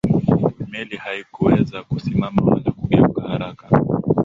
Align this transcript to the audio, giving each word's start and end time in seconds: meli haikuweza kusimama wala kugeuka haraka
meli 0.69 0.97
haikuweza 0.97 1.83
kusimama 1.83 2.41
wala 2.45 2.71
kugeuka 2.71 3.21
haraka 3.21 3.67